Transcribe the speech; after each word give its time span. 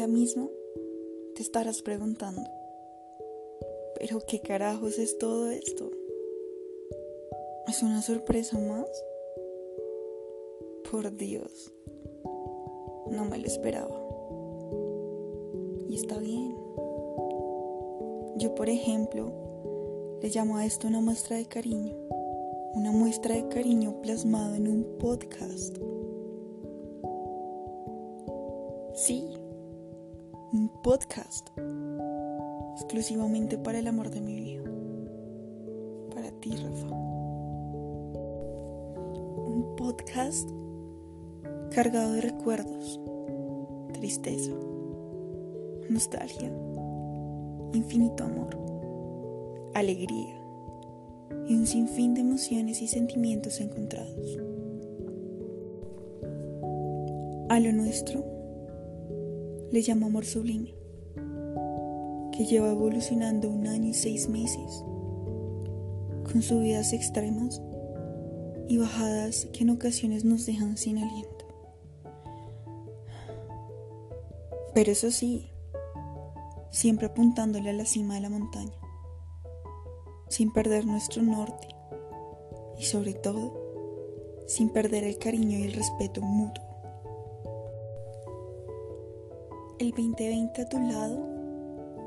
Ahora 0.00 0.14
mismo 0.14 0.50
te 1.34 1.42
estarás 1.42 1.82
preguntando, 1.82 2.40
¿pero 3.98 4.20
qué 4.26 4.40
carajos 4.40 4.98
es 4.98 5.18
todo 5.18 5.50
esto? 5.50 5.90
¿Es 7.68 7.82
una 7.82 8.00
sorpresa 8.00 8.58
más? 8.58 8.88
Por 10.90 11.14
Dios, 11.14 11.70
no 13.10 13.26
me 13.26 13.36
lo 13.36 13.46
esperaba. 13.46 13.94
Y 15.86 15.96
está 15.96 16.16
bien. 16.16 16.56
Yo, 18.38 18.54
por 18.54 18.70
ejemplo, 18.70 19.30
le 20.22 20.30
llamo 20.30 20.56
a 20.56 20.64
esto 20.64 20.88
una 20.88 21.02
muestra 21.02 21.36
de 21.36 21.44
cariño. 21.44 21.94
Una 22.72 22.90
muestra 22.90 23.34
de 23.34 23.48
cariño 23.48 24.00
plasmado 24.00 24.54
en 24.54 24.66
un 24.66 24.96
podcast. 24.98 25.76
Sí, 28.94 29.39
un 30.52 30.68
podcast 30.82 31.48
exclusivamente 32.74 33.56
para 33.56 33.78
el 33.78 33.86
amor 33.86 34.10
de 34.10 34.20
mi 34.20 34.40
vida. 34.40 34.64
Para 36.12 36.32
ti, 36.40 36.50
Rafa. 36.56 36.88
Un 39.46 39.74
podcast 39.76 40.50
cargado 41.70 42.14
de 42.14 42.22
recuerdos, 42.22 43.00
tristeza, 43.92 44.52
nostalgia, 45.88 46.50
infinito 47.72 48.24
amor, 48.24 48.58
alegría 49.74 50.34
y 51.46 51.54
un 51.54 51.66
sinfín 51.66 52.14
de 52.14 52.22
emociones 52.22 52.82
y 52.82 52.88
sentimientos 52.88 53.60
encontrados. 53.60 54.36
A 57.50 57.60
lo 57.60 57.72
nuestro 57.72 58.39
le 59.72 59.82
llamo 59.82 60.06
amor 60.06 60.24
sublime, 60.24 60.74
que 62.32 62.44
lleva 62.44 62.70
evolucionando 62.70 63.48
un 63.48 63.68
año 63.68 63.90
y 63.90 63.94
seis 63.94 64.28
meses, 64.28 64.84
con 66.24 66.42
subidas 66.42 66.92
extremas 66.92 67.62
y 68.68 68.78
bajadas 68.78 69.46
que 69.52 69.62
en 69.62 69.70
ocasiones 69.70 70.24
nos 70.24 70.46
dejan 70.46 70.76
sin 70.76 70.98
aliento. 70.98 71.46
Pero 74.74 74.90
eso 74.90 75.10
sí, 75.10 75.50
siempre 76.70 77.06
apuntándole 77.06 77.70
a 77.70 77.74
la 77.74 77.84
cima 77.84 78.14
de 78.14 78.20
la 78.22 78.30
montaña, 78.30 78.74
sin 80.28 80.52
perder 80.52 80.86
nuestro 80.86 81.22
norte 81.22 81.68
y 82.76 82.84
sobre 82.84 83.14
todo, 83.14 83.52
sin 84.48 84.70
perder 84.70 85.04
el 85.04 85.18
cariño 85.18 85.58
y 85.58 85.62
el 85.62 85.74
respeto 85.74 86.22
mutuo. 86.22 86.69
El 89.80 89.92
2020 89.92 90.60
a 90.60 90.68
tu 90.68 90.78
lado 90.78 91.26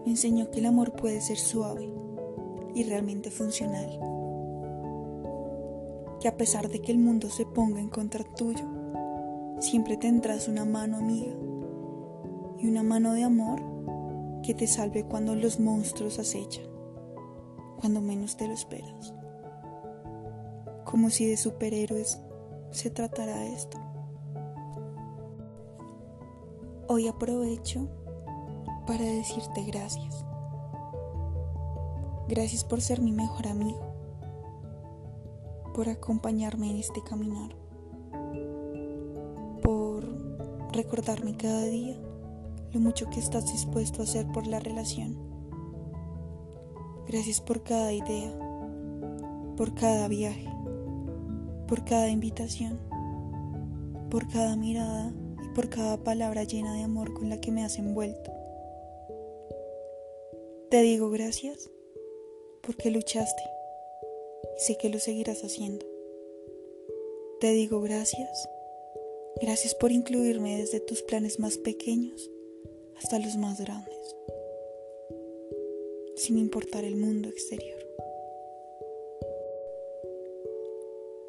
me 0.05 0.11
enseñó 0.11 0.51
que 0.51 0.59
el 0.59 0.67
amor 0.67 0.91
puede 0.91 1.21
ser 1.21 1.39
suave 1.39 1.91
y 2.75 2.83
realmente 2.83 3.31
funcional. 3.31 3.89
Que 6.21 6.27
a 6.27 6.37
pesar 6.37 6.69
de 6.69 6.83
que 6.83 6.91
el 6.91 6.99
mundo 6.99 7.31
se 7.31 7.47
ponga 7.47 7.79
en 7.79 7.89
contra 7.89 8.23
tuyo, 8.23 8.63
siempre 9.59 9.97
tendrás 9.97 10.47
una 10.47 10.65
mano 10.65 10.97
amiga 10.97 11.33
y 12.59 12.67
una 12.67 12.83
mano 12.83 13.13
de 13.13 13.23
amor 13.23 13.59
que 14.43 14.53
te 14.53 14.67
salve 14.67 15.05
cuando 15.05 15.33
los 15.33 15.59
monstruos 15.59 16.19
acechan, 16.19 16.67
cuando 17.81 18.01
menos 18.01 18.37
te 18.37 18.45
lo 18.45 18.53
esperas. 18.53 19.15
Como 20.85 21.09
si 21.09 21.25
de 21.25 21.37
superhéroes 21.37 22.21
se 22.69 22.91
tratara 22.91 23.47
esto. 23.47 23.82
Hoy 26.89 27.07
aprovecho 27.07 27.87
para 28.85 29.05
decirte 29.05 29.63
gracias. 29.63 30.25
Gracias 32.27 32.65
por 32.65 32.81
ser 32.81 33.01
mi 33.01 33.13
mejor 33.13 33.47
amigo, 33.47 33.79
por 35.73 35.87
acompañarme 35.87 36.71
en 36.71 36.77
este 36.77 37.01
caminar, 37.01 37.55
por 39.61 40.03
recordarme 40.73 41.37
cada 41.37 41.63
día 41.63 41.95
lo 42.73 42.81
mucho 42.81 43.09
que 43.09 43.19
estás 43.21 43.49
dispuesto 43.49 44.01
a 44.01 44.03
hacer 44.03 44.29
por 44.33 44.45
la 44.45 44.59
relación. 44.59 45.17
Gracias 47.07 47.39
por 47.39 47.63
cada 47.63 47.93
idea, 47.93 48.33
por 49.55 49.73
cada 49.73 50.09
viaje, 50.09 50.49
por 51.65 51.85
cada 51.85 52.09
invitación, 52.09 52.77
por 54.09 54.27
cada 54.27 54.57
mirada 54.57 55.13
por 55.53 55.69
cada 55.69 55.97
palabra 55.97 56.43
llena 56.43 56.75
de 56.75 56.83
amor 56.83 57.13
con 57.13 57.29
la 57.29 57.39
que 57.39 57.51
me 57.51 57.63
has 57.63 57.77
envuelto. 57.77 58.31
Te 60.69 60.81
digo 60.81 61.11
gracias 61.11 61.69
porque 62.61 62.89
luchaste 62.89 63.43
y 64.57 64.59
sé 64.59 64.77
que 64.77 64.89
lo 64.89 64.99
seguirás 64.99 65.43
haciendo. 65.43 65.85
Te 67.39 67.51
digo 67.51 67.81
gracias, 67.81 68.49
gracias 69.41 69.75
por 69.75 69.91
incluirme 69.91 70.57
desde 70.57 70.79
tus 70.79 71.03
planes 71.03 71.39
más 71.39 71.57
pequeños 71.57 72.31
hasta 72.97 73.19
los 73.19 73.35
más 73.35 73.59
grandes, 73.59 74.15
sin 76.15 76.37
importar 76.37 76.85
el 76.85 76.95
mundo 76.95 77.29
exterior. 77.29 77.79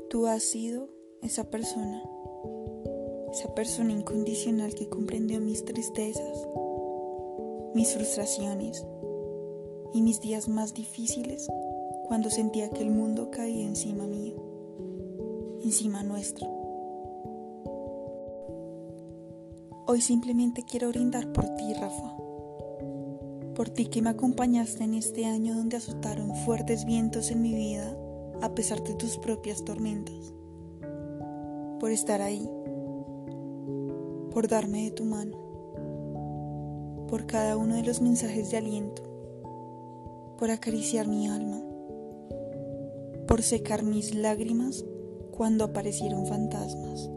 Tú 0.08 0.26
has 0.26 0.44
sido 0.44 0.88
esa 1.22 1.50
persona 1.50 2.02
esa 3.34 3.52
persona 3.52 3.90
incondicional 3.90 4.76
que 4.76 4.88
comprendió 4.88 5.40
mis 5.40 5.64
tristezas, 5.64 6.46
mis 7.74 7.92
frustraciones 7.92 8.86
y 9.92 10.02
mis 10.02 10.20
días 10.20 10.46
más 10.48 10.72
difíciles 10.72 11.48
cuando 12.06 12.30
sentía 12.30 12.70
que 12.70 12.82
el 12.82 12.90
mundo 12.92 13.32
caía 13.32 13.66
encima 13.66 14.06
mío, 14.06 14.36
encima 15.64 16.04
nuestro. 16.04 16.46
Hoy 19.88 20.00
simplemente 20.00 20.62
quiero 20.62 20.90
brindar 20.90 21.32
por 21.32 21.48
ti, 21.56 21.74
Rafa, 21.74 22.16
por 23.56 23.68
ti 23.68 23.86
que 23.86 24.00
me 24.00 24.10
acompañaste 24.10 24.84
en 24.84 24.94
este 24.94 25.26
año 25.26 25.56
donde 25.56 25.78
azotaron 25.78 26.36
fuertes 26.44 26.84
vientos 26.84 27.32
en 27.32 27.42
mi 27.42 27.52
vida 27.52 27.98
a 28.42 28.54
pesar 28.54 28.84
de 28.84 28.94
tus 28.94 29.18
propias 29.18 29.64
tormentas, 29.64 30.32
por 31.80 31.90
estar 31.90 32.22
ahí 32.22 32.48
por 34.34 34.48
darme 34.48 34.84
de 34.84 34.90
tu 34.90 35.04
mano, 35.04 35.38
por 37.08 37.24
cada 37.24 37.56
uno 37.56 37.76
de 37.76 37.84
los 37.84 38.00
mensajes 38.00 38.50
de 38.50 38.56
aliento, 38.56 39.02
por 40.36 40.50
acariciar 40.50 41.06
mi 41.06 41.28
alma, 41.28 41.62
por 43.28 43.42
secar 43.42 43.84
mis 43.84 44.12
lágrimas 44.12 44.84
cuando 45.30 45.62
aparecieron 45.64 46.26
fantasmas, 46.26 47.08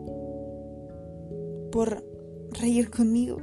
por 1.72 2.06
reír 2.52 2.92
conmigo, 2.92 3.38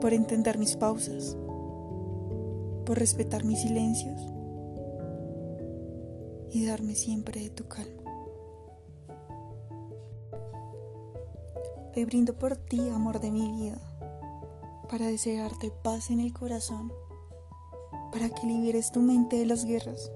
por 0.00 0.14
entender 0.14 0.56
mis 0.56 0.76
pausas, 0.76 1.36
por 2.86 2.98
respetar 2.98 3.44
mis 3.44 3.60
silencios 3.60 4.20
y 6.50 6.64
darme 6.64 6.94
siempre 6.94 7.42
de 7.42 7.50
tu 7.50 7.68
calma. 7.68 7.99
Hoy 11.96 12.04
brindo 12.04 12.34
por 12.34 12.56
ti, 12.56 12.88
amor 12.88 13.18
de 13.18 13.32
mi 13.32 13.50
vida, 13.50 13.76
para 14.88 15.08
desearte 15.08 15.72
paz 15.72 16.10
en 16.10 16.20
el 16.20 16.32
corazón, 16.32 16.92
para 18.12 18.30
que 18.30 18.46
liberes 18.46 18.92
tu 18.92 19.00
mente 19.00 19.36
de 19.36 19.46
las 19.46 19.64
guerras, 19.64 20.12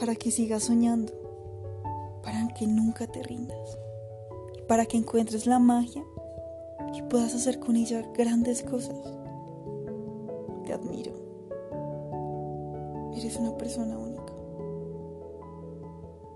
para 0.00 0.16
que 0.16 0.32
sigas 0.32 0.64
soñando, 0.64 1.12
para 2.24 2.48
que 2.54 2.66
nunca 2.66 3.06
te 3.06 3.22
rindas, 3.22 3.78
y 4.58 4.62
para 4.62 4.84
que 4.84 4.96
encuentres 4.96 5.46
la 5.46 5.60
magia 5.60 6.02
y 6.92 7.02
puedas 7.02 7.36
hacer 7.36 7.60
con 7.60 7.76
ella 7.76 8.02
grandes 8.12 8.64
cosas. 8.64 8.98
Te 10.66 10.72
admiro. 10.72 11.12
Eres 13.14 13.36
una 13.36 13.56
persona 13.56 13.96
única. 13.96 14.32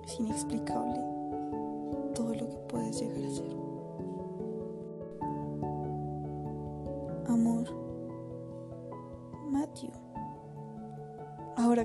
Es 0.06 0.20
inexplicable 0.20 1.00
todo 2.14 2.32
lo 2.34 2.48
que 2.48 2.56
puedes 2.68 3.00
llegar 3.00 3.24
a 3.24 3.30
ser. 3.30 3.63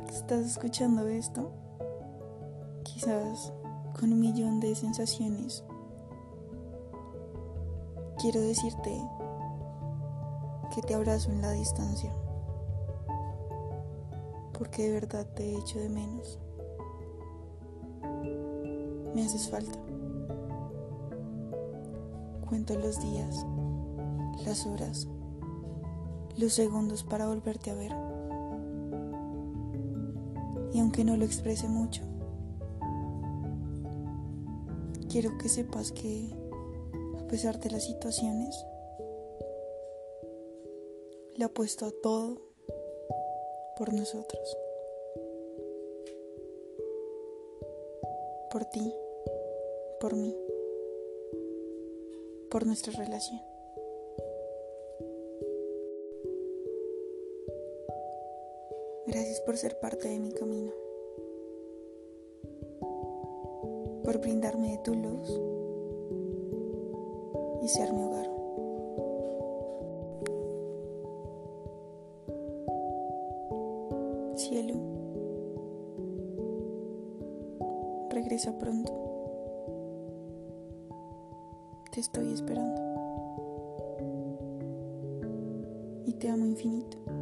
Que 0.06 0.16
estás 0.16 0.46
escuchando 0.46 1.08
esto, 1.08 1.52
quizás 2.84 3.54
con 4.00 4.14
un 4.14 4.20
millón 4.20 4.60
de 4.60 4.74
sensaciones, 4.74 5.64
quiero 8.18 8.42
decirte 8.42 8.92
que 10.74 10.82
te 10.82 10.96
abrazo 10.96 11.32
en 11.32 11.42
la 11.42 11.52
distancia, 11.52 12.12
porque 14.58 14.84
de 14.84 14.94
verdad 14.94 15.28
te 15.36 15.56
echo 15.56 15.80
de 15.80 15.90
menos. 15.90 16.40
Me 19.14 19.24
haces 19.24 19.50
falta. 19.50 19.78
Cuento 22.48 22.74
los 22.80 23.00
días 23.02 23.46
las 24.46 24.66
horas, 24.66 25.08
los 26.38 26.54
segundos 26.54 27.04
para 27.04 27.28
volverte 27.28 27.72
a 27.72 27.76
ver. 27.76 28.09
Y 30.74 30.80
aunque 30.80 31.04
no 31.04 31.18
lo 31.18 31.26
exprese 31.26 31.68
mucho, 31.68 32.04
quiero 35.10 35.38
que 35.38 35.50
sepas 35.50 35.92
que 35.92 36.30
a 37.18 37.28
pesar 37.28 37.60
de 37.60 37.72
las 37.72 37.86
situaciones, 37.86 38.56
le 41.36 41.46
apuesto 41.46 41.86
a 41.86 41.92
todo 41.92 42.42
por 43.78 43.94
nosotros. 43.94 44.58
Por 48.52 48.66
ti, 48.66 48.94
por 50.00 50.16
mí, 50.16 50.36
por 52.50 52.66
nuestra 52.66 52.92
relación. 52.94 53.49
Por 59.50 59.58
ser 59.58 59.80
parte 59.80 60.08
de 60.08 60.20
mi 60.20 60.32
camino, 60.32 60.72
por 64.04 64.20
brindarme 64.20 64.74
de 64.74 64.78
tu 64.84 64.94
luz 64.94 65.42
y 67.64 67.68
ser 67.68 67.92
mi 67.92 68.04
hogar. 68.04 68.30
Cielo, 74.36 74.76
regresa 78.12 78.56
pronto. 78.60 78.94
Te 81.92 82.02
estoy 82.02 82.34
esperando. 82.34 82.82
Y 86.06 86.14
te 86.14 86.30
amo 86.30 86.46
infinito. 86.46 87.19